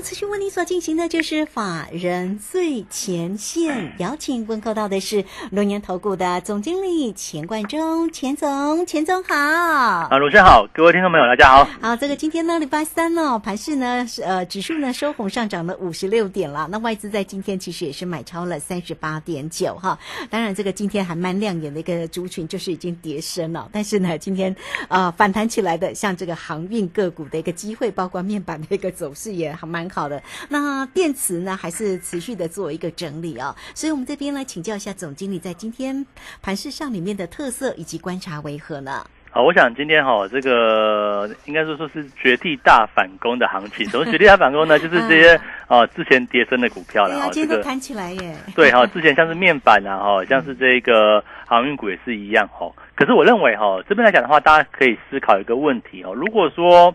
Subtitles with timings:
[0.00, 9.34] 好，持续为您所进行的就是法人最前线，邀请问候到的是龙年投顾的总经理钱冠中，钱总，钱总好。
[9.36, 11.68] 啊，卢生好，各位听众朋友大家好。
[11.82, 16.66] 好，这个今天呢，礼拜三哦，盘市呢是呃指数呢收红上涨了五十六点了。
[16.70, 19.98] 那外资在今天其实也是买超了三十八点九哈。
[20.30, 24.56] 当然，这个今天还蛮亮眼的一个族群就是已经跌升了，但是呢，今天
[24.88, 30.22] 呃反弹起来的，像这个航运个股的一个机会，包括面板的一个走势也还蛮好的。
[30.48, 33.54] 那电池呢，还是持续的做一个整理啊。
[33.74, 36.06] 所以我们这边来请教一下总经理，在今天
[36.40, 39.04] 盘市上里面的特色以及观察为何呢？
[39.32, 43.88] 好，我想今天哈，这个应该说说是绝地大反攻的行情。
[43.88, 44.76] 什么绝地大反攻呢？
[44.76, 48.36] 就是 这些啊之前跌升的股票了哈，今天都弹起来耶。
[48.56, 52.68] 对哈，之前像是面板啊哈，像是这个航运股也是一样哈。
[52.96, 56.94] 可是我认为哈，这边来讲的话，大家可以思考一个问题哦，如果说。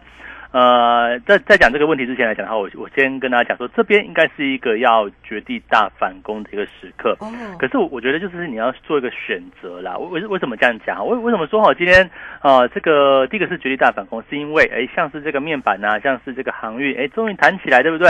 [0.55, 7.13] 呃，在在讲这个问题之前来讲的话，我我先跟大家讲说，这边应该是一个要绝地大反攻的一个时刻。
[7.19, 7.27] 哦。
[7.59, 9.97] 可是我我觉得就是你要做一个选择啦。
[9.97, 11.05] 为为为什么这样讲？
[11.05, 12.09] 为为什么说好今天
[12.41, 12.65] 呃？
[12.69, 18.07] 这个第一个是绝地大反攻，是因为哎，像是这个面板呐，像是这个航运，哎，终于弹起来，对不对？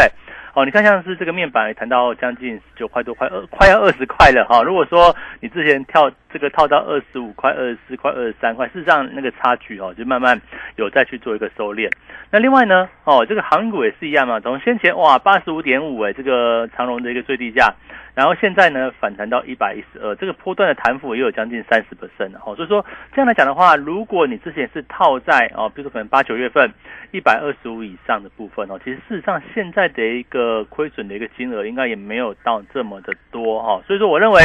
[0.56, 4.64] 哦，你看像是这个面板谈到将近九块多，块二快要二十块了哈。
[4.64, 10.40] 如果说你之前跳这个套到二十五块、二十四块、二十三块，事实上那个差距哦，就慢慢
[10.78, 11.92] 有再去做一个收敛。
[12.32, 17.74] 那另外呢，哦，这个航股也是一样嘛，从先前哇八十五点五哎，这个长隆的一个最低价。
[18.16, 22.56] 然后现在呢，反弹到一百一十二，这个波段的弹幅也有将近三十 percent 哦。
[22.56, 26.72] 所以说这样来讲的话，如果你之前是套在哦，比如说可能八九月份
[27.12, 33.82] 一百二十五以上的部分哦，其实事实上现在的一个亏损的一个金额应该也没有到这么的多哈。
[33.86, 34.42] 所以说我认为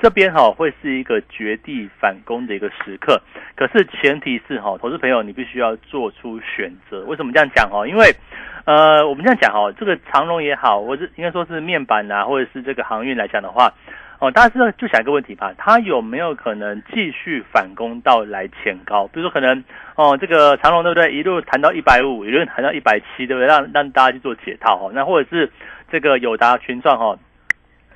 [0.00, 3.20] 这边哈会是一个绝地反攻的一个时刻，
[3.54, 7.04] 可是前提是哈，投资朋友你必须要做出选择。
[7.04, 7.86] 为什么这样讲哦？
[7.86, 8.14] 因为
[8.66, 13.74] 呃，我们这样讲哈，这个长龙也好，或者应该说是面板啊，或者是这个航运来讲的话，
[14.20, 19.06] 哦，大家知道就想一个问题吧，它有没有可能继续反攻到来前高？
[19.08, 19.64] 比如说可能
[19.96, 21.12] 哦，这个长龙对不对？
[21.12, 23.46] 一路谈到一百五，一路谈到一百七，对不对？
[23.46, 24.90] 让让大家去做解套哦。
[24.94, 25.50] 那或者是
[25.90, 27.18] 这个友达群创哈。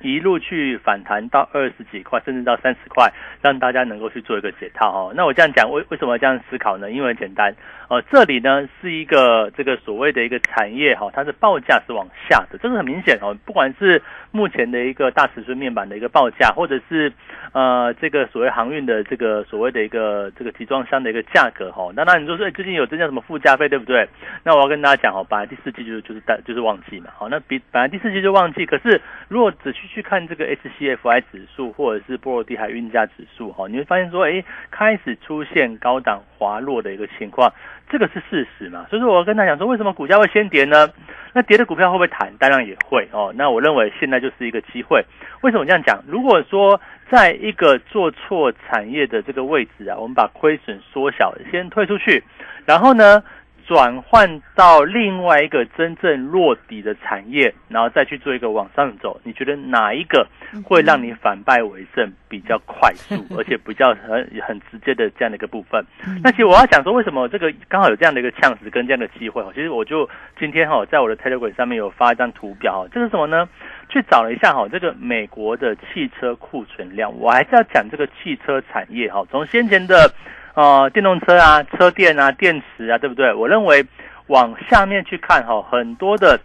[0.01, 3.11] 一路去反弹到二十几块，甚至到三十块，
[3.41, 5.13] 让大家能够去做一个解套哈。
[5.15, 6.91] 那我这样讲，为为什么这样思考呢？
[6.91, 7.53] 因为很简单，
[7.89, 13.35] 呃，这里呢是一个这个所谓的一个产业哈，它的报价是往下的，这是很明显哦。
[13.45, 14.01] 不管是
[14.31, 17.11] 目前的一个大尺寸面板的一个报价，或者是
[17.53, 21.89] 呃这个所谓航运的这个所谓的一个这个集装箱的一个价格哈。
[21.95, 24.07] 那那你说说，最近有增加什么附加费，对不对？
[24.43, 37.51] 那我要跟大家讲哦，本来第四季就就是大就是旺季嘛，好，那比本来第四季就旺季，可是如果只去去看这个 HCFI 指数或者是波罗的海运价指数哈，你会发现说，哎，开始出现高档滑落的一个情况，
[37.89, 38.85] 这个是事实嘛？
[38.89, 40.89] 所以说我跟他讲说，为什么股价会先跌呢？
[41.33, 42.33] 那跌的股票会不会弹？
[42.37, 43.33] 当然也会哦。
[43.35, 45.03] 那我认为现在就是一个机会。
[45.41, 46.03] 为什么这样讲？
[46.07, 46.79] 如果说
[47.09, 52.23] 在一个做错产业的这个位置啊，我们把亏损缩小，先退出去，
[52.65, 53.23] 然后呢？
[53.67, 60.27] 转换到另外一个真正落底的产业，然后再去做一个往上走，你觉得哪一个
[60.63, 65.83] 会让你反败为胜比较快速， 而且比较很很直接的这样的一个部分？
[66.23, 69.43] 那其实我要讲说，为什么这个刚好有这样的一个呛死跟这样的机会？
[69.55, 70.07] 其实我就
[70.39, 73.49] 今天哈，在我的 Telegram 上面有发一张图表哈，这是什么呢？
[73.89, 80.13] 去找了一下哈，这个美国的汽车库存量，我还是要讲这个汽车产业哈，从先前的。
[80.55, 83.33] 呃，电动车啊，车电啊，电池啊，对不对？
[83.33, 83.85] 我认为
[84.27, 86.39] 往下面去看哈，很多的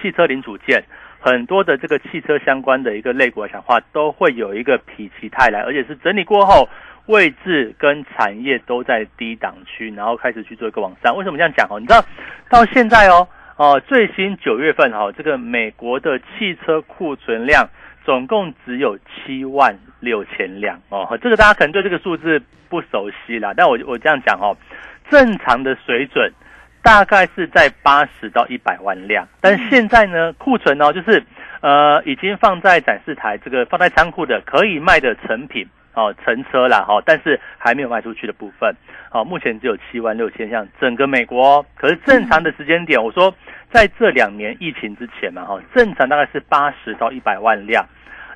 [0.00, 0.82] 汽车零组件，
[1.20, 6.68] 很多的这个汽车相关的一个类股来讲话，都会有一个否极泰来，而且是整理过后，
[7.06, 11.16] 位置跟产业都在低档区，然后开始去做一个往上。
[11.16, 11.78] 为什么这样讲哦？
[11.78, 12.04] 你知道
[12.50, 17.68] 到现在哦，哦，最新九月份哈，这个美国的汽车库存量。
[18.04, 23.54] 总共只有七万六千辆哦，这个大家可能对这个数字不熟悉啦。
[23.56, 24.56] 但我我这样讲哦，
[25.08, 26.32] 正常的水准
[26.82, 31.22] 大概是在八十到一百万辆，但现在呢，库存哦，就是
[31.60, 38.74] 呃已经放在展示台，这个放在仓库的可以卖的成品哦，成车啦哈，但是还没有卖出去的部分
[39.12, 43.32] 哦，目前只有七万六千辆，整个美国可是正常的时间点，我说。
[43.72, 47.84] 在这两年疫情之前嘛，哈，正常大概是八十到一百万辆。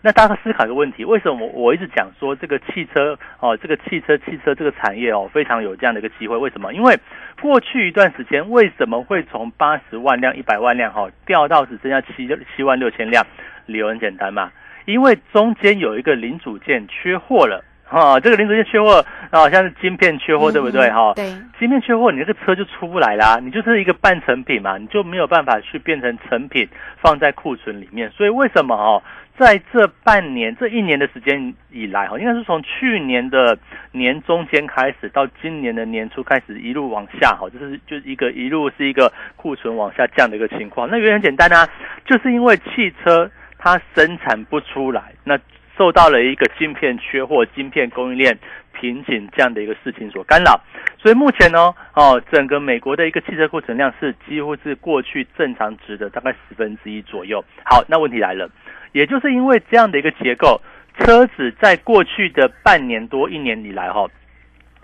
[0.02, 6.36] 那大家思考一个问题：为什么我一直讲说这个汽车哦，这个汽车汽车这个产业哦，非常有这样的一个机会？
[6.36, 6.72] 为什么？
[6.72, 6.98] 因为
[7.40, 13.26] 过去一段时间为什么会从八十万辆、一百万辆哈掉到只剩下七七万六千辆？
[13.66, 14.52] 理由很简单嘛，
[14.84, 17.64] 因为中间有一个零组件缺货了。
[17.88, 20.90] 哈，这个零组件缺货，啊，像是晶片缺货，对不对？
[20.90, 21.24] 哈，对，
[21.56, 26.68] 晶片缺货，你这个车就出不来啦，你就是一个半成品嘛，你就没有办法去变成成品
[27.00, 28.10] 放在库存里面。
[28.10, 29.00] 所以为什么哈，
[29.38, 33.56] 在这半年、这一年的时间以来，哈，应该是从去年的
[33.92, 40.88] 年中间开始，到今年的年初开始一路往下，哈，就是就是一个一路是一个库存往下降的一个情况。
[40.90, 41.68] 那原因很简单啊，
[42.04, 45.38] 就是因为汽车它生产不出来，那。
[45.76, 48.38] 受到了一个晶片缺货、晶片供应链
[48.72, 50.60] 瓶颈这样的一个事情所干扰，
[50.98, 57.44] 所以目前呢，哦，整个美国的一个汽车库存量是几乎是过去正常值的大概十分之一左右。
[57.64, 58.50] 好，那问题来了，
[58.92, 60.60] 也就是因为这样的一个结构，
[60.98, 64.06] 车子在过去的半年多、一年以来，哈，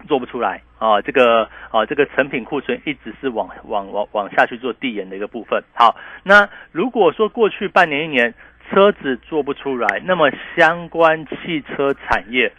[0.09, 5.62] 做不出来啊，这个啊，这个成品库存一直是往往往往下去做递延的一个部分。
[5.75, 8.35] 好，那如果说过去半年、一年，
[8.72, 12.50] 车子做不出来，那么相关汽车产业、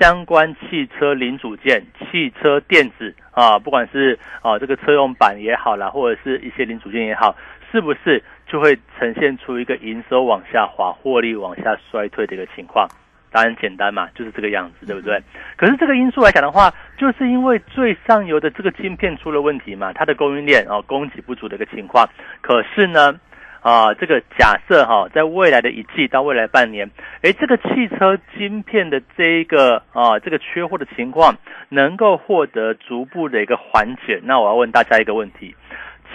[0.00, 1.80] 相关汽车零组件、
[2.10, 7.36] 汽车电子啊，不管是啊这个车用板也好啦，或者是一些零组件也好，
[7.70, 12.88] 是不是就会呈现出一个营收往下滑、获利往下衰退的一个情况？
[13.30, 15.22] 当然简单嘛，就是这个样子，对不对？
[15.56, 22.08] 可是这个因素来讲的话，就是因为最上游的这个晶片出了问题嘛，它的供应链啊供给不足的一个情况。
[22.40, 23.20] 可是呢？
[23.62, 26.90] 啊，这个假设哈，在未来的一季到未来半年，
[27.20, 31.36] 诶，这个汽车晶片的这一个啊，这个缺货的情况
[31.68, 34.18] 能够获得逐步的一个缓解。
[34.22, 35.54] 那我要问大家一个问题：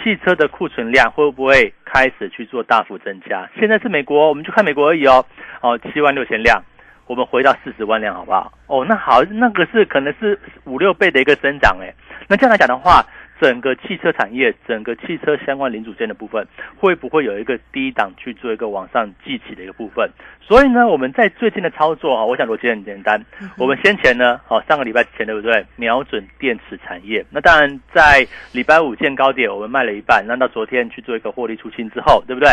[0.02, 3.48] 汽车的库存量会不会开始去做大幅增加？
[3.56, 5.24] 现在是美国，我们就看美国而已哦。
[5.60, 6.60] 哦，七万六千辆，
[7.06, 8.52] 我们回到四十万辆好不好？
[8.66, 11.94] 哦，那好，那个是可能是五六倍的一个增长诶。
[12.26, 13.06] 那这样来讲的话。
[13.40, 16.46] 整个汽车产业，整个汽车相关零组件的部分，
[16.78, 20.10] 会不会有一个低档去做一个往上记起的一个部分？
[20.40, 23.20] 所以呢，我们在最近的操作啊，我想逻辑很简单。
[23.58, 25.64] 我们先前呢，哦，上个礼拜前对不对？
[25.76, 27.24] 瞄准电池产业。
[27.30, 32.48] 那当然，在礼拜五见高点，我们卖了一半，那到昨天去做一个获利出清之后，对不对？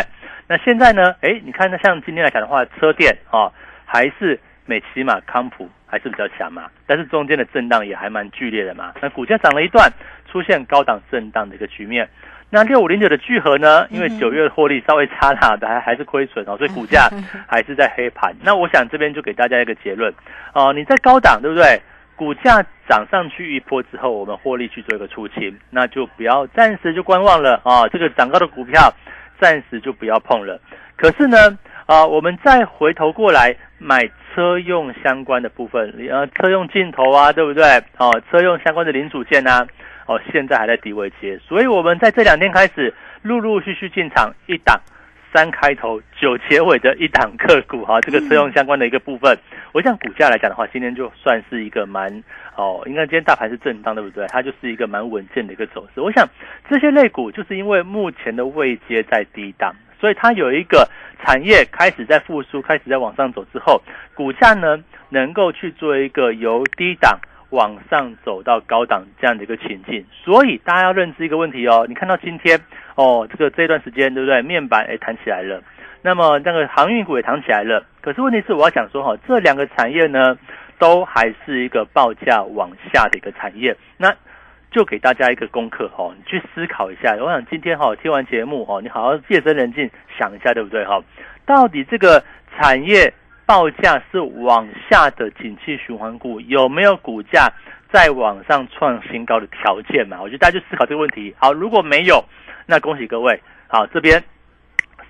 [0.47, 1.15] 那现在呢？
[1.21, 3.51] 哎，你看，那像今天来讲的话，车电啊，
[3.85, 6.69] 还是美骑马、康普还是比较强嘛？
[6.87, 8.93] 但是中间的震荡也还蛮剧烈的嘛。
[9.01, 9.91] 那股价涨了一段。
[10.31, 12.09] 出现高档震荡的一个局面，
[12.49, 13.85] 那六五零九的聚合呢？
[13.91, 17.07] 因为九月获利稍微差啦，还还是亏损哦， 所以股价
[17.47, 18.35] 还是在黑盘。
[18.41, 20.11] 那我想这边就给大家一个结论
[20.55, 21.79] 哦，你在高档对不对？
[22.15, 27.87] 股价涨上去一波之后，我们获利去做一个出清，那就不要暂时就观望了啊。
[27.89, 28.91] 这个涨高的股票
[29.39, 30.59] 暂时就不要碰了。
[30.95, 31.37] 可是呢，
[31.85, 37.63] 啊，我们再回头过来买车用相关的部分，呃，车用镜头啊，对不对？
[37.97, 39.67] 哦，车用相关的零组件啊。
[40.05, 44.77] 哦，现在还在低位接，所以我们在这两天开始陆陆续续进场一档
[45.33, 49.37] 三开头九结尾的一档个股哈，这个车用相关的一个部分，
[49.71, 52.21] 我想股价来讲的话，今天就算是一个蛮
[52.57, 54.27] 哦，应该今天大盘是震荡对不对？
[54.27, 56.01] 它就是一个蛮稳健的一个走势。
[56.01, 56.27] 我想
[56.69, 60.85] 这些类股就是因为目前的位阶在低档，所以它有一个
[61.23, 63.81] 产业开始在复苏，开始在往上走之后，
[64.13, 67.17] 股价呢能够去做一个由低档。
[67.51, 71.85] 往上走到高档这样的一个情境，所以大家要认知一个问题哦。
[71.87, 72.59] 你看到今天
[72.95, 74.41] 哦，这个这段时间对不对？
[74.41, 75.61] 面板哎弹起来了，
[76.01, 77.85] 那么那个航运股也弹起来了。
[78.01, 80.35] 可是问题是，我要讲说哈，这两个产业呢，
[80.79, 83.77] 都还是一个报价往下的一个产业。
[83.97, 84.11] 那
[84.73, 87.15] 就给大家一个功课哈，你去思考一下。
[87.21, 91.01] 我想今天哈听完节目哈，你好好夜深人静想一下，对不对哈？
[91.45, 92.21] 到底这个
[92.57, 93.13] 产业？
[93.45, 97.51] 报价是往下的景气循环股，有没有股价
[97.91, 100.17] 再往上创新高的条件嘛？
[100.21, 101.35] 我觉得大家去思考这个问题。
[101.37, 102.23] 好，如果没有，
[102.65, 103.41] 那恭喜各位。
[103.67, 104.23] 好，这边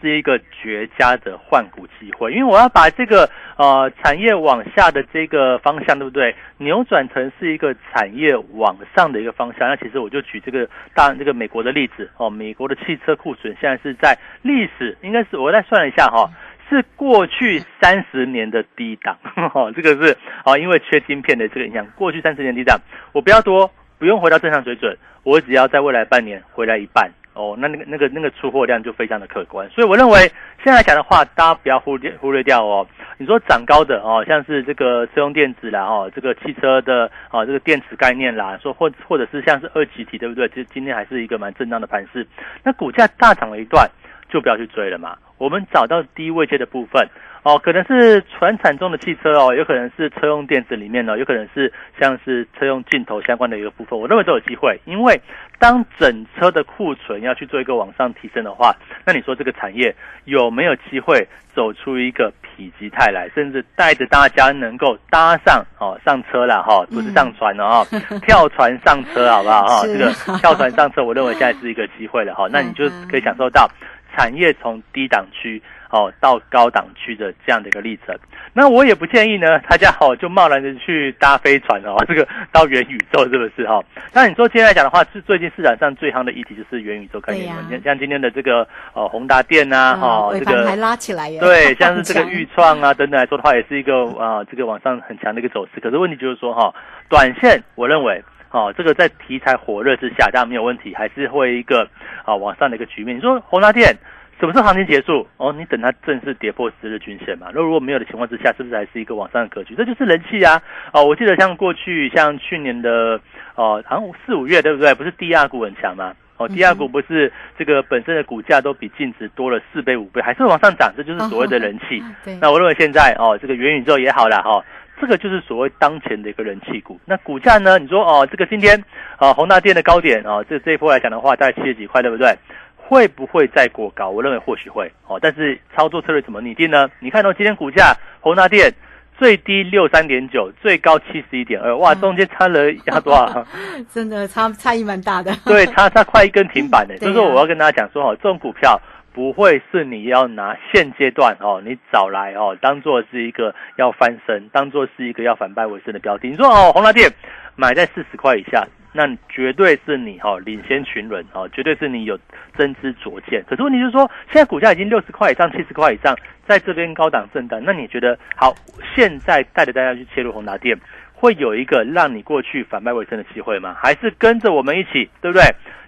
[0.04, 6.36] 是一个绝佳的换股机会，因为我要把这个呃产业往下的这个方向，对不对？
[6.58, 9.70] 扭转成是一个产业往上的一个方向。
[9.70, 16.30] 那其实我就举这个大这个美国的例子哦，美国的汽车库存现在是在历史，应该是我再算了一下哈。
[16.70, 19.18] 是过去三十年的低档，
[19.76, 22.80] 这个是啊，因为缺晶片的这个影响，过去三十年低档，
[23.14, 30.20] 我不要多，不用回到正常水准，我只要在未来半年回来一半哦，那那个那个那个出货量就非常的可观，所以我认为
[30.64, 32.88] 现在讲的话，大家不要忽略忽略掉哦。
[33.18, 40.48] 你说涨高的哦，像是这个车用电子啦哦，这个汽车的哦这个电池概念啦，说或或者是像是二级体对不对？
[40.50, 42.28] 其实今天还是一个蛮震荡的盘势，
[42.64, 43.90] 那股价大涨了一段。
[44.34, 45.16] 就不要去追了嘛。
[45.38, 47.08] 我们找到低位阶的部分。
[47.44, 54.80] 哦，可能是船产中的汽车哦，有可能是车用电子里面呢，有可能是像是车用镜头相关的一个部分，我认为都有机会。
[54.86, 55.20] 因为
[55.60, 58.74] 当整车的库存要去做一个往上提升的话，
[59.06, 69.82] 那你说这个产业有没有机会走出一个否极泰来，甚至带着大家能够搭上哦上车了哈，不是上船了哈， 跳船上车好不好哈？
[69.86, 73.70] 这个跳船上车，我认为现在是一个机会了哈，那你就可以享受到
[74.16, 75.62] 产业从低档区。
[75.94, 78.18] 哦，到高档区的这样的一个历程，
[78.52, 83.80] 那我也不建议呢， 大家好就贸然的去搭飞船哦， 这个到元宇宙是不是哈？
[84.12, 87.68] 那你说今天来讲的话，是最近市场上最夯的议题就是元宇宙概念嘛？
[87.70, 95.80] 像像今天的这个呃宏达电呐，哈，这个还拉起来耶，对， 像是这个预创啊等等来说的话，也是一个啊这个往上很强的一个走势。
[95.80, 96.74] 可是问题就是说哈，
[97.08, 98.20] 短线我认为
[98.54, 101.86] 哦，这个在题材火热之下，当然没有问题，还是会一个
[102.24, 103.18] 啊往上的一个局面。
[103.18, 103.94] 你说宏达电？
[104.40, 105.26] 什么时候行情结束？
[105.38, 107.48] 哦，你等它正式跌破十日均线嘛。
[107.54, 109.74] 那如果没有的情况之下，是不是还是一个往上的格局？
[109.76, 110.62] 这就是人气啊！
[110.92, 113.20] 哦，我记得像过去像去年的
[113.56, 114.94] 哦，好像四五月对不对？
[114.94, 116.14] 不是第二股很强吗？
[116.38, 120.92] 哦，第二股不是这个本身的股价都比净值多了四倍五倍，还是往上涨？
[120.98, 122.04] 这就是所谓的人气。
[122.42, 124.62] 那我认为现在哦，这个元宇宙也好了哈，
[125.04, 126.98] 这个就是所谓当前的一个人气股。
[127.04, 127.78] 那股价呢？
[127.78, 128.82] 你说哦，这个今天
[129.18, 132.34] 啊，宏大电的高点啊，这这一波来讲的话，大概七十几块，对不对？
[132.78, 134.10] 会不会再过高？
[134.10, 136.90] 我认为或许会哦，但是操作策略怎么拟定呢？
[137.00, 138.74] 你看到今天股价宏达电
[139.18, 143.46] 最低六三点九，最高七十一点二，哇，中间差了要多少？
[143.94, 145.36] 真的差差异蛮大的。
[145.44, 146.96] 对，差差快一根停板的。
[146.98, 148.80] 所以说我要跟大家讲说哦，这种股票
[149.14, 156.28] 不会是你要拿现阶段哦，你找来哦，当做是一个要翻身，当做是一个要反败为胜的标的。
[156.28, 157.10] 你说哦，宏达电
[157.56, 158.66] 买在四十块以下。
[158.96, 162.16] 那绝对是你哈领先群人哦，绝对是你有
[162.56, 163.44] 真知灼见。
[163.48, 166.16] 可是问题就是说，现在股价已经六十块以上、七十块以上，
[166.46, 168.54] 在这边高档震荡，那你觉得好？
[168.96, 170.80] 现在带着大家去切入宏达电，
[171.24, 173.74] 会有一个让你过去反败为胜的机会吗？
[173.82, 175.42] 还是跟着我们一起，对不对？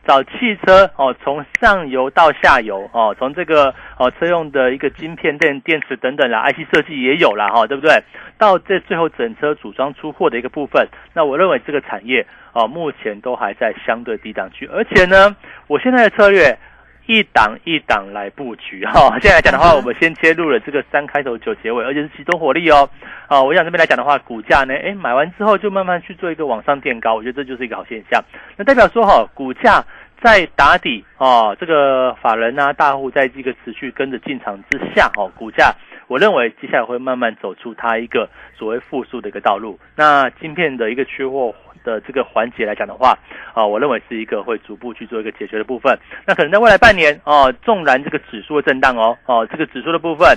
[0.08, 8.02] 找汽车哦，从上游到下游哦，从这个哦车用的一个晶片、电电池等等啦，IC 设计也有了哈，对不对？
[8.38, 15.36] 到这最后整车组装出货的一个部分，那我认为这个产业哦，目前都还在相对低档区，而且呢，
[15.68, 16.58] 我现在的策略
[17.08, 19.18] 一档一档来布局 哈。
[19.22, 22.90] 现在来讲的话，我们先切入了这个三开头九结尾，而且是集中火力哦。
[23.28, 28.24] 啊，我想这边来讲的话，股价呢，哎，买完之后就慢慢去做一个往上垫高，我觉得这就是一个好现象。
[28.58, 29.84] 那代表说哈，股价。
[30.24, 35.72] 在打底哦，这个法人啊大户在这个持续跟着进场之下哦，股价
[36.08, 39.80] 我认为接下来会慢慢走出它一个所谓复苏的一个道路。
[39.96, 43.18] 那晶片的一个缺货的这个环节来讲的话
[43.54, 45.98] 啊，我认为是一个会逐步去做一个解决的部分。
[46.26, 50.28] 那可能在未来半年哦，纵然这个指数的震荡哦哦，这个指数的部分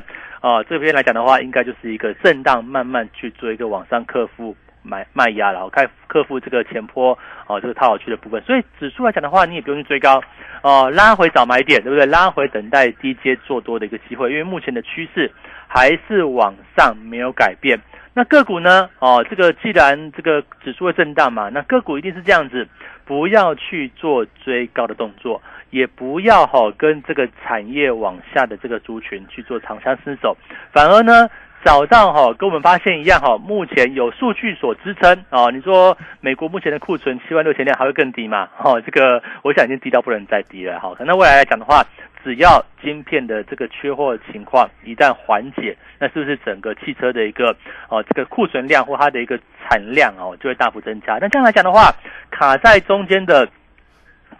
[0.40, 4.56] 啊这边来讲的话，应该就是一个震荡慢慢去做一个往上克服。
[4.88, 7.16] 买卖压，然后开克服这个前坡
[7.46, 8.42] 哦，这个套牢区的部分。
[8.42, 10.22] 所以指数来讲的话，你也不用去追高
[10.62, 12.06] 哦，拉回找买点，对不对？
[12.06, 15.30] 拉回等待低阶做多的一个机会，因为目前的趋势
[15.66, 17.78] 还是往上，没有改变。
[18.14, 18.88] 那个股呢？
[18.98, 22.66] 哦，这个既然这个指数会震荡嘛，那个股一定是这样子，
[23.04, 25.40] 不要去做追高的动作，
[25.70, 30.36] 也不要哈跟这个产业往下的这个族群去做长相厮守，
[30.72, 31.28] 反而呢。
[31.68, 35.50] 早上哈，跟我们发现一样哈，目前有数据所支撑啊。
[35.50, 38.48] 你说美国目前的库存七万六千辆还会更低吗？
[38.56, 40.80] 哈， 这个我想已经低到不能再低了。
[40.80, 41.84] 好，那未来来讲的话，
[42.24, 47.54] 只要晶片的这个缺货情况一旦缓解，那是不是整个汽车的一个
[47.90, 51.18] 哦这个库存量或它的一个产量哦就会大幅增加？
[51.20, 51.94] 那这样来讲的话，
[52.30, 53.46] 卡在中间的。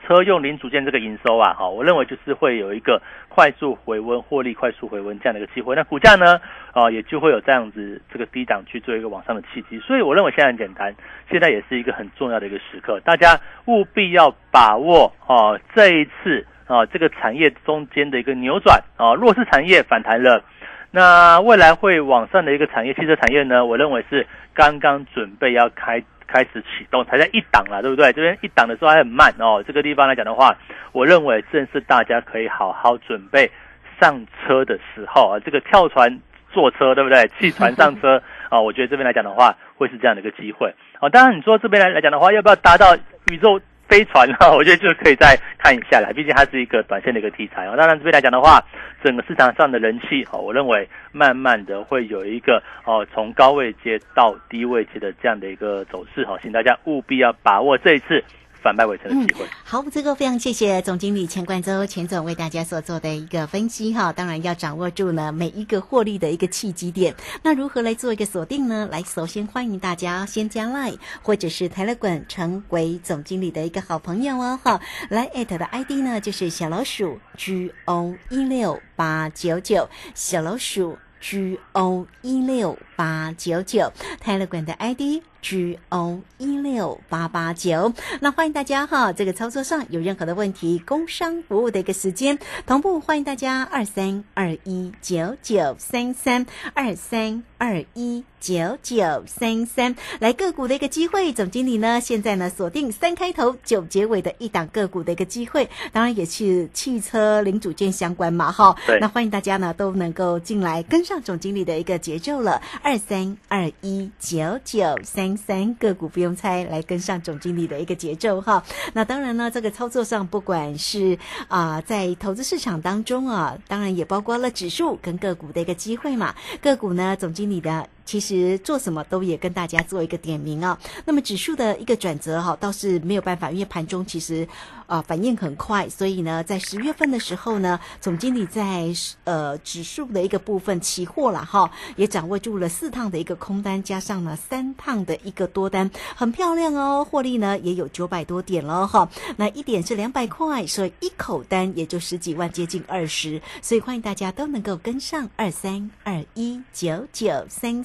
[0.09, 5.77] 车用零组件这个营收啊，哈，我认为就是会有一个快速回温、获利快速回温这样的一个机会。
[5.77, 6.41] 那股价呢，
[6.73, 9.79] 啊，也就会有这样子这个低档去做一个往上的契机。
[9.81, 10.95] 所以我认为现在很简单，
[11.31, 20.43] 现在也是一个很重要的一个时刻，大家务必要把握啊这一次啊这个产业中间的一个扭转啊弱势产业反弹了，
[20.91, 26.03] 那未来会往上的一个产业汽车产业呢，我认为是刚刚准备要开。
[26.29, 28.13] 开始启动，才在一档了，对不对？
[28.13, 29.65] 这边一档的时候还很慢哦。
[29.67, 30.57] 这个地方来讲的话，
[30.93, 33.51] 我认为正是大家可以好好准备
[33.99, 35.41] 上车的时候啊。
[35.45, 36.21] 这个跳船
[36.53, 37.27] 坐车，对不对？
[37.41, 41.09] 弃船上车啊，我觉得这边来讲的话，会是这样的一个机会啊。
[41.09, 42.95] 当然，你说这边来来讲的话，要不要达到
[43.33, 43.61] 宇宙？
[43.89, 47.75] 飞船哈，我觉得就可以再看一下了，毕竟它是一个短线的一个题材哦。
[47.77, 48.63] 当然这边来讲的话，
[49.03, 58.23] 整个市场上的人气哦，我认为慢慢的会有一个哦从高位接到低位接的这样的一个走势哈，请大家务必要把握这一次
[58.63, 59.47] 反败为胜的机会。
[59.65, 64.13] 好，这个非常谢谢总经理钱冠洲钱总为大家所做的一个分析哈。
[64.13, 67.15] 当然要掌握住呢每一个获利的一个契机点。
[67.43, 68.89] 那如何来做一个锁定呢？
[68.91, 74.81] 来，首先欢迎大家先加 Line 或者是台乐滚成为总经理的一个好朋友哦哈。
[75.09, 85.23] 来艾特的 ID 呢就是小老鼠 G O 一六八九九小老鼠 G O 一六八九九泰勒管的 ID。
[85.41, 99.95] G O 一六八八九，那欢迎大家哈，这个操作上有任何的问题，工商服务的一个时间，同步欢迎大家二三二一九九三三二三二一九九三三。
[100.19, 115.28] 来个股的一个机会，总经理呢现在呢锁定三开头九结尾的一档个股的一个机会，当然也是汽车零组件相关嘛哈，那欢迎大家呢都能够进来跟上总经理的一个节奏了，二三二一九九三。
[115.37, 118.63] 三个股不用猜，来跟上总经理的一个节奏哈。
[118.93, 121.19] 那当然呢，这个操作上，不管是
[121.49, 126.35] 啊，在投资市场当中啊，当然也包括了指数跟个股的一个机会嘛。
[126.61, 127.89] 个股呢，总经理的。
[128.09, 130.79] 其实做什么都也跟大家做一个点名啊。
[131.05, 134.49] 那么指数的一个转折哈，倒是没有办法，因为盘中其实
[134.87, 138.87] 啊反应很快，所以呢，在十月份的时候呢，总经理在
[139.25, 149.07] 呃指数的一个部分期货了哈，也掌握住了四趟的一个空单，加上了三趟的一个多单，很漂亮哦，获利呢也有九百多点了哈。
[149.37, 157.85] 那一点是两百块，所以一口单也就十几万，接近二十，所以欢迎大家都能够跟上二三二一九九三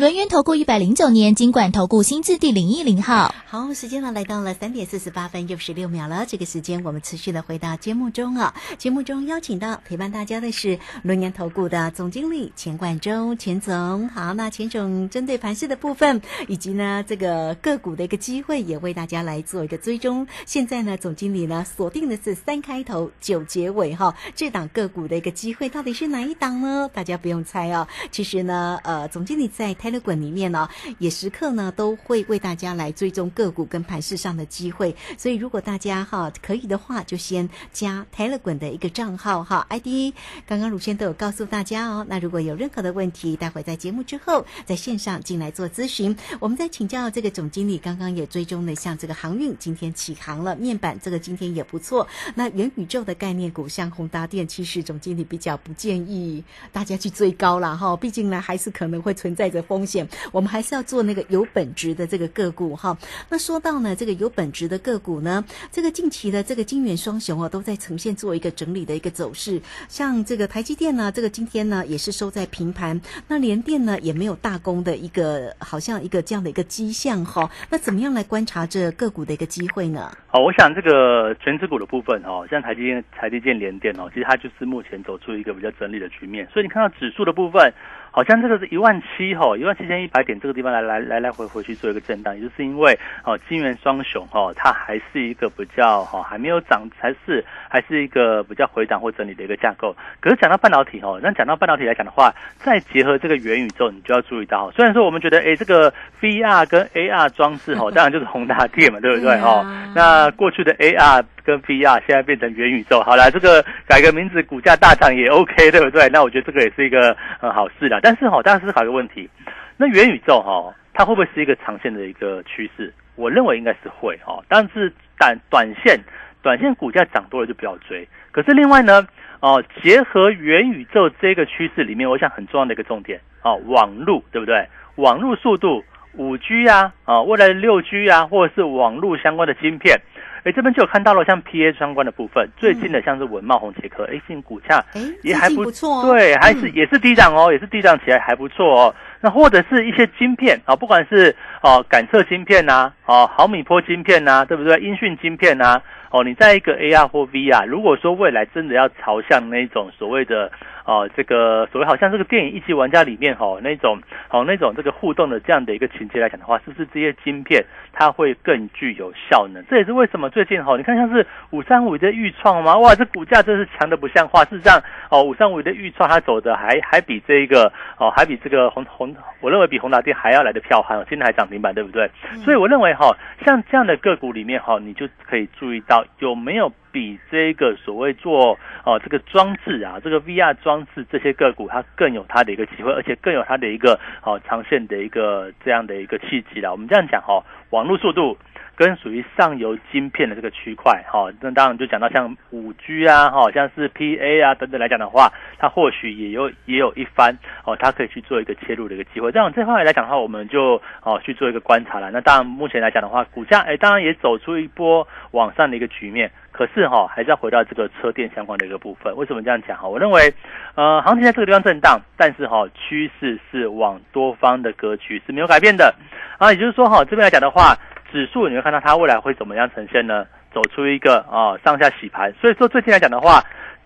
[0.00, 6.24] 轮源投顾一百零九年金管投顾新字第零一零号，好，时间呢来到了三点四十八分又十六秒了。
[6.26, 8.54] 这个时间我们持续的回到节目中啊。
[8.78, 14.08] 节目中邀请到陪伴大家的是轮源投顾的总经理钱冠中，钱总。
[14.08, 20.26] 好，那钱总针对盘市的部分以及呢这个个股的一个机会，也为大家来做一个追踪。
[20.46, 26.88] 现在呢，总经理呢锁定的是三开头九结尾哈，这档个股的一个机会到底是哪一档呢？
[26.90, 27.86] 大家不用猜哦。
[28.10, 29.89] 其实呢，呃，总经理在台。
[29.98, 40.14] 滚里面呢，也时刻呢都会为大家来追踪个股跟盘市上的机会，所以如果大家哈可以的话，就先加泰勒滚的一个账号哈，ID
[40.46, 42.06] 刚刚鲁先都有告诉大家哦。
[42.08, 47.78] 那如果有任何的问题，待会在节目之后在线上进来做咨询，我们再请教这个总经理。
[47.78, 52.06] 刚刚也追踪了，像这个航运今天起航了，面板这个今天也不错。
[52.34, 59.80] 那元宇宙的概念股，像宏达电，其实总经理比较不建议大家去追高了哈，毕竟呢还是可能会存在着风。
[59.90, 62.96] 险，我们还是要做那个有本质的这个个股哈。
[63.28, 69.60] 那说到呢，这个有本质的个股呢，这个近期的这个金元双雄啊，都在呈现做一个整理的一个走势。
[69.88, 73.00] 像这个台积电呢，这个今天呢也是收在平盘。
[73.26, 77.50] 那联电呢也没有大攻的一个，好像一个这样的一个迹象哈。
[77.70, 80.12] 那怎么样来观察这个股的一个机会呢？
[80.28, 86.46] 好，我想这个全指股的部分哦，像台积电、台积电、联电哦，其实它就是目前走出一个比较整理的局面。
[86.52, 87.72] 所以你看到指数的部分。
[88.10, 99.94] 好像这个是一万七哈，一万七千一百点这个地方来来来来回回去做一个震荡，也就是因为哦金元双雄哦，它还是一个比较哈还没有涨，还是还是一个比较回档或整理的一个架构。
[100.20, 109.64] 可是讲到半导体哦，那讲到半导体来讲的话，再结合这个元宇宙，你就要注意到，虽然说我们觉得哎这个 VR 跟 AR 装置哈， 当然就是宏大电嘛，对不对哈？
[109.94, 111.24] 那过去的 AR。
[111.44, 116.08] 跟 VR 现在变成元宇宙，好了，这个改个名字，股价大涨也 OK，对不对？
[116.08, 118.00] 那我觉得这个也是一个很好事的。
[118.02, 119.28] 但是哈，大家思考一个问题，
[119.76, 122.92] 那元宇宙哈，它会不会是一个长线的一个趋势？
[123.16, 125.98] 我认为应该是会哦，但是短短线
[126.42, 128.06] 短线股价涨多了就不要追。
[128.30, 129.06] 可是另外呢，
[129.40, 134.66] 哦，结合元宇宙这个趋势里面，我想很重要的一个重点哦，网路对不对？
[134.96, 135.82] 网路速度，
[136.14, 140.00] 五 G 啊，啊，未来六 G 啊，或者是网络相关的晶片。
[140.44, 144.82] 哎，这边就有看到了，像 P A 相关的部分，最近的像是文茂、红杰科，哎，最近股价
[145.22, 148.94] 也还不错，对，还是也是低涨哦，也是低涨起来还不错哦。
[149.20, 154.78] 那或者是一些晶片啊，不管是哦感测晶片呐，哦毫米波晶片呐，对不对？
[154.80, 155.80] 音讯晶片呐，
[156.10, 160.50] 哦，你在一个 A R 或 V R，如果说未来真的要朝向那种所谓的。
[160.86, 169.62] 哦，这个所谓好像这个电影一级玩家里面哈那种哦那种这个互动的这样的一个情节来讲的话，是不是这些晶片它会更具有效能？
[169.70, 172.76] 这也是为什么最近哈你看像是五三五的预创吗？
[172.78, 174.42] 哇，这股价真是强的不像话。
[174.46, 179.09] 事实上哦，五三五的预创它走的还还比这一个哦还比这个红红，
[179.40, 182.10] 我认为比宏达电还要来的票悍，今天还涨停板，对不对？
[182.44, 186.72] 所以我认为哈像这样的个股里面哈，你就可以注意到有没有。
[186.92, 196.72] 比这个所谓做哦这个装置啊，这个 VR 装置这些个股，它更有它的一个机会，而且更有它的一个哦长线的一个这样的一个契机了。
[196.72, 198.36] 我们这样讲哈，网络速度。
[198.80, 209.30] 跟属于上游晶片的这个区块，哈，那当然就讲到像五 G 啊，哈，像是 PA 啊等等来讲的话，它或许也有也有一番哦，它可以去做一个切入的一个机会。
[209.32, 212.10] 这样这方面来讲的话，我们就哦去做一个观察了。
[212.10, 216.30] 那当然目前来讲的话，股价哎，当然也走出一波往上的一个局面。
[216.50, 219.14] 可是哈，还是要回到这个车电相关的一个部分。
[219.14, 219.86] 为什么这样讲哈？
[219.86, 220.32] 我认为，
[220.74, 225.94] 呃，行情在这个地方震荡，但是哈，趋势是往多方的格局是没有改变的
[226.38, 226.50] 啊。
[226.50, 227.76] 也就是说哈，这边来讲的话。
[228.12, 230.26] 指数你会看到它未来会怎么样呈现呢？
[230.52, 233.42] 走出一个啊上下洗盘，所以说最近来讲的话。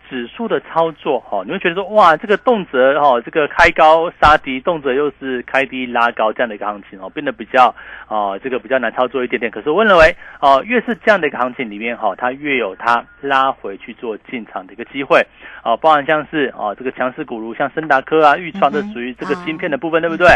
[0.09, 7.75] 指数的操作哈，你会觉得说哇，这个动辄哈，这个开高杀低，动辄又是开低拉高这样的一个行情哦，变得比较
[8.07, 9.51] 啊，这个比较难操作一点点。
[9.51, 15.21] 可是我认为哦，越是这样的一个行情里面哈，它越有它拉回去做进场的一个机会
[15.62, 20.29] 啊，包含像是啊这个强势股如像森达科啊、豫创这属于这个芯片的部分，对不对？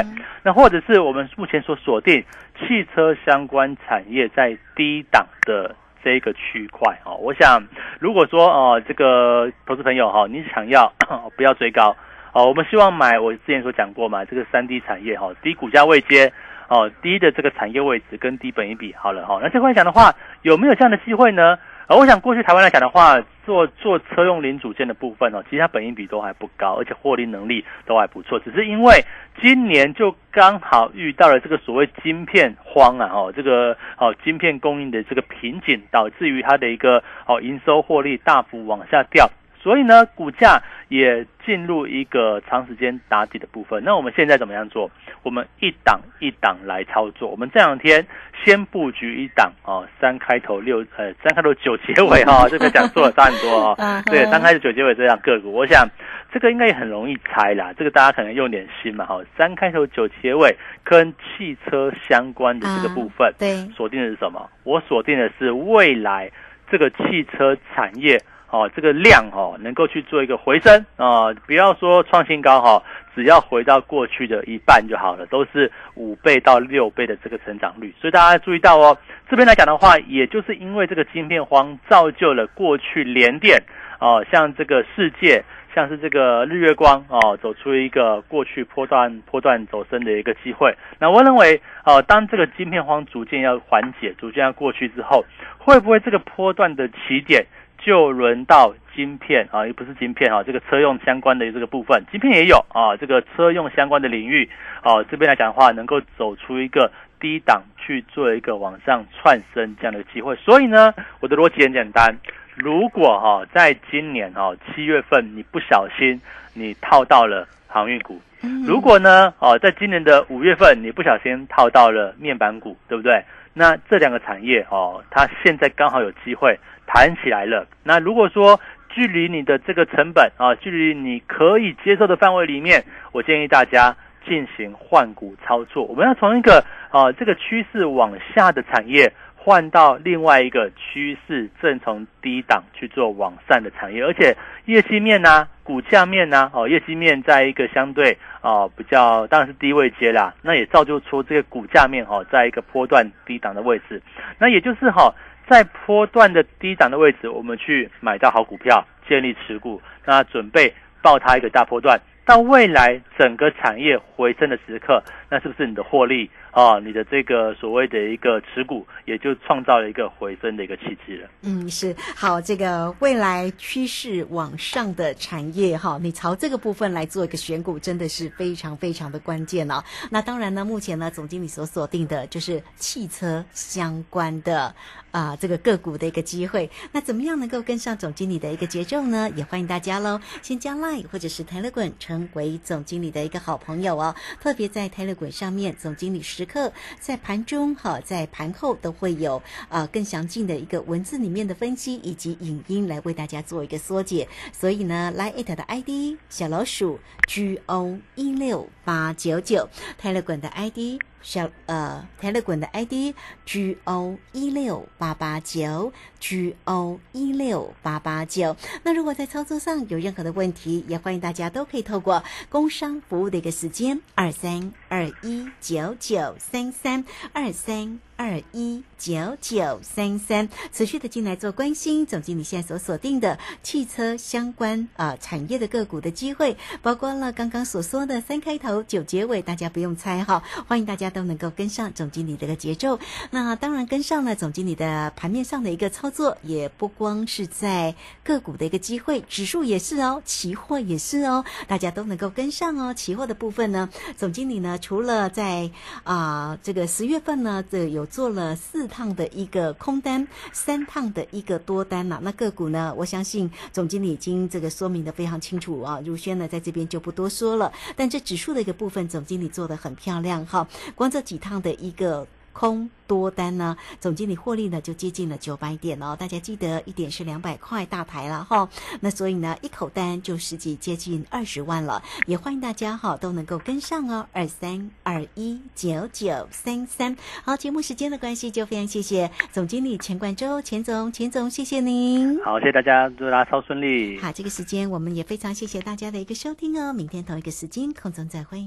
[0.43, 2.25] 那或者是我们目前所锁定
[2.59, 5.75] 汽车相关产业在低档的。
[6.03, 7.63] 这一个区块哦，我想
[7.99, 10.93] 如果说哦，这个投资朋友哈，你想要
[11.37, 11.97] 不要追高
[12.33, 12.47] 哦？
[12.47, 16.33] 我们希望买我之前所讲过嘛，这个三 D 产业哈，低股价位阶
[16.69, 19.41] 哦，低的这个产业位置跟低本一比好了哈。
[19.43, 21.59] 那这块讲的话，有没有这样的机会呢？
[21.89, 28.39] 而我想过去台湾来讲的话，做做车用零组件的部分哦，其实它本应比都还不高，而且获利能力都还不错。
[28.41, 29.03] 只是因为
[29.41, 39.31] 今年就刚好遇到了这个所谓晶片荒啊，哦，这个哦晶片供应的这个瓶颈，导致于它的一个哦营收获利大幅往下掉。
[39.61, 43.83] 所以呢，股价也进入一个长时间打底的部分。
[43.85, 44.91] 那我们现在怎么样做？
[45.23, 47.29] 我们一档一档来操作。
[47.29, 48.07] 我们这两天
[48.45, 53.77] 先布局一档哦，三开头六呃，三开头九结尾哈，这个讲错了差很多哦。
[54.07, 55.87] 对，三开头九结尾这样个股，我想
[56.33, 57.73] 这个应该也很容易猜啦。
[57.77, 59.21] 这个大家可能用点心嘛哈。
[59.37, 64.49] 三开头九结尾跟汽车相关的这个部分，对，锁定的是什么？
[64.63, 66.31] 我锁定的是未来
[66.71, 68.23] 这个汽车产业。
[68.51, 72.83] 哦，这个量哦，能够去做一个回升啊，不要说创新高哈，
[73.15, 77.95] 只要回到过去的一半就好了，都是五倍到六倍的这个成长率。
[78.01, 78.97] 所以大家注意到哦，
[79.29, 83.63] 这边来讲的话，也就是因为这个晶片荒，造就了过去连电
[84.01, 90.75] 哦，像这个世界，像是这个日月光哦，走出一个过去波段波段走升的一个机会。
[90.99, 95.23] 那我认为哦，当这个晶片荒逐渐要缓解，逐渐要过去之后，
[95.59, 97.45] 会不会这个波段的起点？
[97.89, 104.47] 就轮到晶片啊，也不是晶片啊，这个车用相关的这个部分，晶片也有啊，这个车用相关的领域
[104.83, 110.37] 啊，这边来讲的话，能够走出一个低档去做一个往上窜升这样的机会。
[110.37, 112.15] 所以呢，我的逻辑很简单，
[112.57, 116.21] 如果哈，在今年哈七月份你不小心
[116.59, 118.21] 你套到了航运股，
[118.67, 123.23] 如果呢哦，在今年的五月份你不小心套到了面板股，对不对？
[123.55, 126.59] 那这两个产业哦，它现在刚好有机会。
[126.91, 127.67] 弹起来了。
[127.85, 133.95] 那如果说距离你的这个成本啊，距离你可以接受的范围里面，我建议大家
[134.27, 135.85] 进行换股操作。
[135.85, 154.03] 我们要从一个啊这个趋势往下的产业换到另外一个趋势正从低档去做往上的产业，而且业绩面呢、股价面呢，哦，业绩面在一个相对啊比较当然是低位接啦，那也造就出这个股价面哈，在一个波段低档的位置，
[154.39, 155.15] 那也就是哈。
[155.47, 162.01] 在波段的低档的位置，我们去买到好股票，建立持股，那准备爆它一个大波段。
[162.27, 171.31] 到未来整个产业回升的时刻，那是不是你的获利哦，你的这个所谓的一个持股也就创造了一个回升的一个契机了。
[171.43, 179.85] 嗯，是好，这个未来趋势往上的产业哈，你朝这个部分来做一个选股，真的是非常非常的关键哦。
[180.11, 184.75] 那当然呢，目前呢，总经理所锁定的就是汽车相关的
[185.11, 186.69] 啊、这个个股的一个机会。
[186.93, 189.31] 那怎么样能够跟上总经理的一个节奏呢？
[189.37, 194.15] 也欢迎大家喽，先加 Line 或者是 Telegram 成为总经理的一个好朋友哦。
[194.41, 204.27] 特别在 Telegram 上面，总经理时刻在盘中哈，在盘后都会有啊、更详尽的一个文字里面的分析以及影音来为大家做一个缩解。
[204.53, 209.69] 所以呢，Line it 的 ID 小老鼠 G O 一六八九九
[210.03, 211.01] ，Telegram 的 ID。
[211.21, 213.13] 小呃，Telegram 的 ID
[213.45, 218.57] G O 一六八八九 G O 一六八八九。
[218.85, 228.08] 那如果在操作上有任何的问题，也欢迎大家都可以透过工商服务的一个时间二三二一九九三三二三。
[228.19, 232.05] 二一九九三三，持续的进来做关心。
[232.05, 242.99] 总经理现在所锁定的汽车相关啊、产业的个股的机会，包括了刚刚所说的三开头九结尾，大家不用猜哈，欢迎大家都能够跟上总经理的个节奏。
[243.31, 252.93] 那当然跟上了总经理的盘面上的一个操作，也不光是在个股的一个机会，指数也是哦，期货也是哦，大家都能够跟上哦。
[252.93, 255.71] 期货的部分呢，总经理呢除了在
[256.03, 266.01] 啊、这个十月份呢，这有做了四趟的一个空单，三趟的一个多单了、那个股呢，我相信总经理已经这个说明的非常清楚啊。
[266.05, 270.67] 如轩呢在这边就不多说了，但这指数的一个部分，总经理做的很漂亮哈。
[270.95, 272.27] 光这几趟的一个。
[272.59, 276.17] 空多单呢，总经理获利呢就接近了九百点哦。
[276.19, 278.69] 大家记得一点是两百块大台了哈。
[279.01, 282.03] 那所以呢，一口单就实际接近二十万了。
[282.27, 287.17] 也欢迎大家哈都能够跟上哦，二三二一九九三三。
[287.45, 292.43] 好，节目时间的关系，就非常谢谢总经理钱冠周钱总，钱总谢谢您。
[292.43, 294.19] 好，谢谢大家，祝大家超顺利。
[294.19, 296.93] 好，这个时间我们也非常谢谢大家的一个收听哦。
[296.93, 298.67] 明天同一个时间空中再会。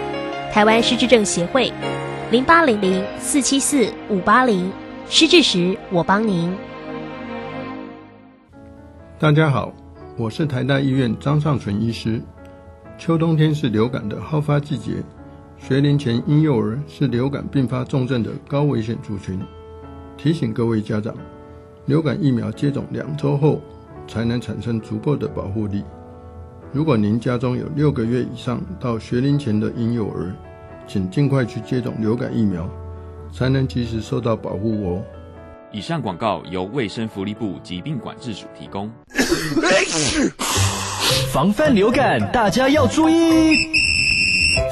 [0.51, 1.71] 台湾失智症协会
[2.29, 4.69] 零八零零四七四五八零，
[5.07, 6.53] 失智时我帮您。
[9.17, 9.71] 大家好，
[10.17, 12.21] 我是台大医院张尚存医师。
[12.97, 15.01] 秋冬天是流感的好发季节，
[15.57, 19.39] 学龄前婴幼儿是流感并发重症的高危险族群。
[20.17, 21.15] 提醒各位家长，
[21.85, 23.61] 流感疫苗接种两周后
[24.05, 25.81] 才能产生足够的保护力。
[26.73, 30.33] 如果您家中有六个月以上到学龄前的婴幼儿，
[30.87, 32.65] 请尽快去接种流感疫苗，
[33.29, 35.03] 才能及时受到保护哦。
[35.73, 38.89] 以上广告由卫生福利部疾病管制署提供。
[41.33, 43.13] 防范流感，大家要注意。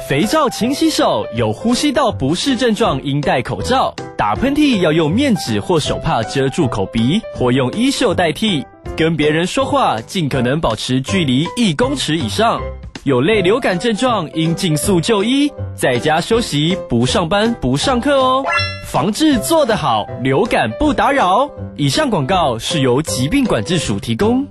[0.08, 3.94] 肥皂勤洗手，有呼吸道不适症状应戴口罩。
[4.16, 8.64] 打喷嚏要用面纸或手帕遮住口鼻，或用衣袖代替。
[9.00, 12.60] 跟别人说话尽可能保持距离一公尺以上。
[13.04, 18.44] 有类流感症状应尽速就医，在家休息，不上班不上课哦。
[18.86, 21.50] 防治做得好，流感不打扰。
[21.76, 24.46] 以上广告是由疾病管制署提供。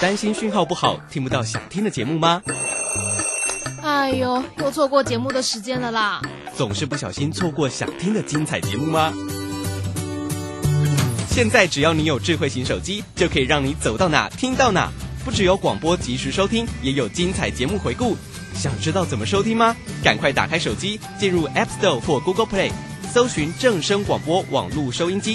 [0.00, 2.40] 担心讯号不好，听不到想听的节目吗？
[3.82, 6.22] 哎呦，又错过节目的时间了啦！
[6.54, 9.12] 总是不小心错过想听的精彩节目吗？
[11.36, 14.90] 现在只要你有智慧型手机，就可以让你走到哪听到哪。
[15.22, 18.16] 不只有广播及时收听，也有精彩节目回顾。
[18.54, 19.76] 想知道怎么收听吗？
[20.02, 22.70] 赶快打开手机，进入 App Store 或 Google Play，
[23.12, 25.34] 搜寻正声广播网络收音机。